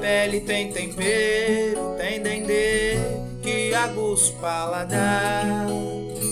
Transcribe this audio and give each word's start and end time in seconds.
pele 0.00 0.40
tem 0.40 0.72
tempero, 0.72 1.96
tem 1.98 2.22
dendê 2.22 2.96
que 3.42 3.74
aguça 3.74 4.32
o 4.32 4.36
paladar. 4.36 5.66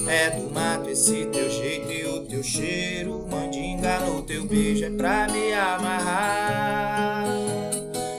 É 0.09 0.31
do 0.31 0.51
mato 0.53 0.91
esse 0.91 1.25
teu 1.27 1.51
jeito 1.51 1.91
e 1.91 2.05
o 2.07 2.21
teu 2.27 2.43
cheiro. 2.43 3.27
Mandinga 3.31 4.01
no 4.01 4.23
teu 4.23 4.45
beijo 4.45 4.85
é 4.85 4.91
pra 4.91 5.27
me 5.29 5.53
amarrar. 5.53 7.25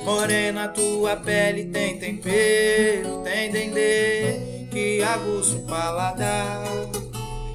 Morena, 0.03 0.67
tua 0.67 1.15
pele 1.15 1.65
tem 1.65 1.97
tempero, 1.97 3.21
tem 3.23 3.51
dendê 3.51 4.67
que 4.71 5.01
aguça 5.01 5.55
o 5.55 5.65
paladar. 5.65 6.63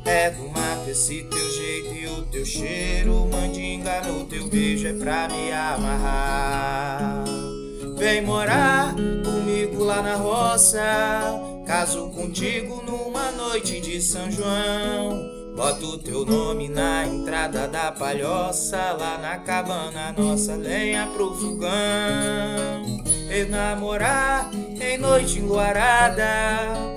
É 0.04 0.30
do 0.30 0.48
mato 0.48 0.90
esse 0.90 1.22
teu 1.24 1.49
teu 2.22 2.44
cheiro. 2.44 3.28
Mandinga 3.30 4.02
no 4.02 4.24
teu 4.24 4.48
beijo 4.48 4.86
é 4.86 4.92
pra 4.92 5.28
me 5.28 5.52
amarrar. 5.52 7.24
Vem 7.96 8.22
morar 8.22 8.94
comigo 8.94 9.84
lá 9.84 10.02
na 10.02 10.16
roça. 10.16 10.80
Caso 11.66 12.10
contigo 12.10 12.82
numa 12.82 13.30
noite 13.32 13.80
de 13.80 14.00
São 14.00 14.30
João. 14.30 15.30
Bota 15.54 15.84
o 15.84 15.98
teu 15.98 16.24
nome 16.24 16.68
na 16.68 17.06
entrada 17.06 17.68
da 17.68 17.92
palhoça. 17.92 18.96
Lá 18.98 19.18
na 19.18 19.38
cabana 19.38 20.14
nossa, 20.16 20.56
lenha 20.56 21.06
pro 21.08 21.34
fogão. 21.34 21.70
Enamorar 23.30 24.50
em 24.80 24.98
noite 24.98 25.38
enluarada. 25.38 26.89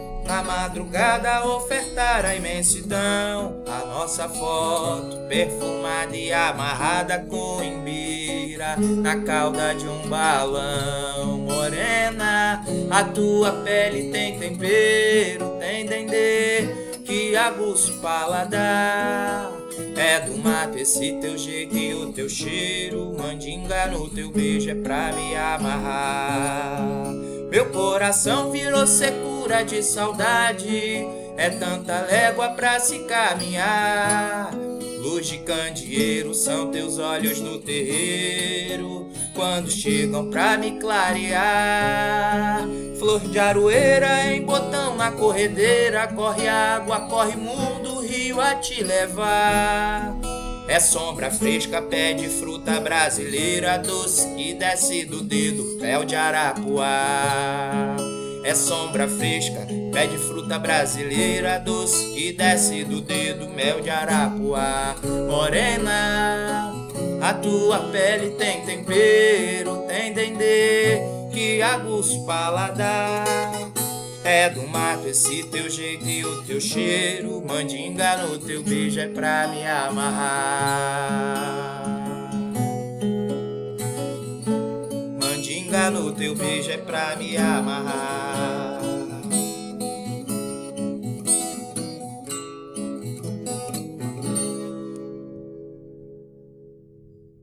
Madrugada 0.44 1.46
ofertar 1.46 2.26
a 2.26 2.36
imensidão. 2.36 3.64
A 3.68 3.86
nossa 3.86 4.28
foto 4.30 5.18
perfumada 5.28 6.16
e 6.16 6.32
amarrada 6.32 7.20
com 7.20 7.64
imbira 7.64 8.76
Na 8.78 9.18
cauda 9.22 9.74
de 9.74 9.88
um 9.88 10.08
balão. 10.08 11.38
Morena, 11.40 12.64
a 12.90 13.04
tua 13.04 13.52
pele 13.64 14.12
tem 14.12 14.38
tempero, 14.38 15.58
tem 15.60 15.86
dendê 15.86 16.68
Que 17.06 17.36
aguça 17.36 17.92
o 17.92 17.98
paladar. 18.00 19.52
É 19.96 20.20
do 20.22 20.38
mato 20.38 20.78
esse 20.78 21.14
teu 21.14 21.38
jeito 21.38 21.76
e 21.76 21.94
o 21.94 22.12
teu 22.12 22.30
cheiro. 22.30 23.16
Mandinga 23.18 23.88
no 23.88 24.10
teu 24.10 24.32
beijo 24.32 24.70
é 24.70 24.76
pra 24.76 25.12
me 25.14 25.36
amarrar. 25.36 26.82
Meu 27.50 27.70
coração 27.70 28.52
virou 28.52 28.86
de 29.66 29.84
saudade. 29.84 31.06
É 31.36 31.50
tanta 31.50 32.02
légua 32.02 32.50
pra 32.50 32.80
se 32.80 33.00
caminhar. 33.00 34.54
Luz 35.00 35.28
de 35.28 35.40
candeeiro 35.40 36.34
são 36.34 36.72
teus 36.72 36.98
olhos 36.98 37.40
no 37.42 37.60
terreiro. 37.60 39.10
Quando 39.36 39.70
chegam 39.70 40.30
pra 40.30 40.58
me 40.58 40.80
clarear. 40.80 42.66
Flor 42.98 43.20
de 43.20 43.38
aroeira 43.38 44.34
em 44.34 44.42
botão 44.42 44.96
na 44.96 45.12
corredeira. 45.12 46.08
Corre 46.08 46.48
água, 46.48 47.02
corre 47.02 47.36
mundo, 47.36 48.00
rio 48.00 48.40
a 48.40 48.56
te 48.56 48.82
levar. 48.84 50.16
É 50.68 50.80
sombra 50.80 51.30
fresca, 51.30 51.82
pé 51.82 52.14
de 52.14 52.30
fruta 52.30 52.80
brasileira. 52.80 53.78
Doce 53.78 54.34
que 54.36 54.54
desce 54.54 55.04
do 55.06 55.22
dedo, 55.22 55.78
fel 55.80 56.06
de 56.06 56.16
arapuá 56.16 57.93
É 58.54 58.56
sombra 58.56 59.08
fresca, 59.08 59.66
pé 59.92 60.06
de 60.06 60.16
fruta 60.16 60.60
brasileira 60.60 61.58
Doce 61.58 62.14
que 62.14 62.34
desce 62.34 62.84
do 62.84 63.02
dedo, 63.02 63.50
mel 63.50 63.82
de 63.82 63.90
arapuá 63.90 64.96
Morena, 65.28 66.72
a 67.20 67.34
tua 67.34 67.80
pele 67.92 68.30
tem 68.36 68.64
tempero, 68.64 69.88
tem 69.88 70.14
dendê 70.14 71.02
Que 71.34 71.64
aguça 71.64 72.14
o 72.14 72.28
paladar 72.28 73.26
é 74.24 74.52
do 74.52 74.68
mato 74.68 75.08
esse 75.08 75.44
teu 75.48 75.68
jeito 75.68 76.08
e 76.08 76.24
o 76.24 76.44
teu 76.44 76.62
cheiro. 76.62 77.44
Mandinga 77.46 78.18
no 78.18 78.38
teu 78.38 78.64
beijo 78.64 79.00
é 79.02 79.08
pra 79.08 79.50
me 79.50 79.68
amarrar. 79.68 81.04
Mandinga 85.22 85.90
no 85.90 86.14
teu 86.14 86.34
beijo 86.36 86.72
é 86.72 86.78
pra 86.78 87.18
me 87.18 87.36
amarrar. 87.36 88.13